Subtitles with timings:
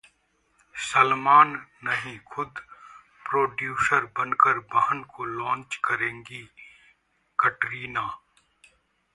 [0.75, 1.49] सलमान
[1.83, 2.59] नहीं, खुद
[3.25, 6.43] प्रोड्यूसर बनकर बहन को लॉन्च करेंगी
[7.39, 8.07] कटरीना!